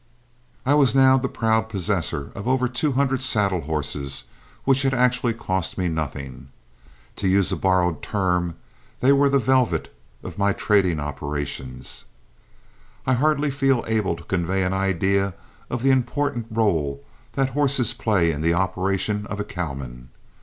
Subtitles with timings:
[0.65, 4.23] I was now the proud possessor of over two hundred saddle horses
[4.63, 6.49] which had actually cost me nothing.
[7.17, 8.55] To use a borrowed term,
[8.99, 9.93] they were the "velvet"
[10.23, 12.05] of my trading operations.
[13.05, 15.35] I hardly feel able to convey an idea
[15.69, 20.09] of the important rôle that the horses play in the operations of a cowman.